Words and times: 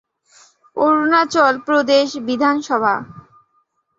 Arunachal 0.77 1.53
Pradesh 1.67 2.07
Vidhan Sabha 2.27 2.95